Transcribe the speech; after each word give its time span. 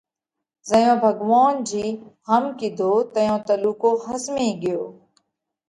زئيون 0.69 0.97
ڀڳوونَ 1.03 1.53
جِي 1.69 1.85
هم 2.27 2.43
ڪِيڌو 2.59 2.91
تئيون 3.13 3.39
تلُوڪو 3.47 3.91
ۿزمي 4.05 4.49
ڳيو 4.61 4.81